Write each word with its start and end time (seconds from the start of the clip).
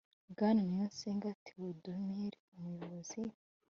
Bwana 0.31 0.61
niyonsenga 0.63 1.29
theodomir 1.45 2.33
umuyobozi 2.53 3.21